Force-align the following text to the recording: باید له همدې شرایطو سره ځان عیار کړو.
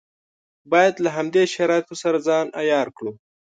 باید 0.71 0.95
له 1.03 1.09
همدې 1.17 1.43
شرایطو 1.53 1.95
سره 2.03 2.17
ځان 2.27 2.45
عیار 2.61 2.87
کړو. 2.97 3.13